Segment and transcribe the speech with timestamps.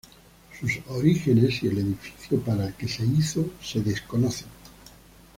[0.59, 4.47] Sus orígenes y el edificio para el que se hizo se desconocen.